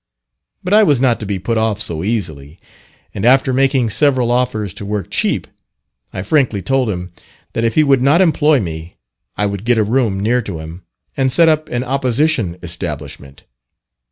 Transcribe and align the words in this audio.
But 0.63 0.73
I 0.73 0.81
was 0.81 0.99
not 0.99 1.19
to 1.19 1.27
be 1.27 1.37
put 1.37 1.59
off 1.59 1.79
so 1.79 2.03
easily, 2.03 2.57
and 3.13 3.23
after 3.23 3.53
making 3.53 3.91
several 3.91 4.31
offers 4.31 4.73
to 4.73 4.83
work 4.83 5.11
cheap, 5.11 5.45
I 6.11 6.23
frankly 6.23 6.63
told 6.63 6.89
him, 6.89 7.11
that 7.53 7.63
if 7.63 7.75
he 7.75 7.83
would 7.83 8.01
not 8.01 8.19
employ 8.19 8.59
me 8.59 8.95
I 9.37 9.45
would 9.45 9.63
get 9.63 9.77
a 9.77 9.83
room 9.83 10.19
near 10.19 10.41
to 10.41 10.57
him, 10.57 10.81
and 11.15 11.31
set 11.31 11.49
up 11.49 11.69
an 11.69 11.83
opposition 11.83 12.57
establishment. 12.63 13.43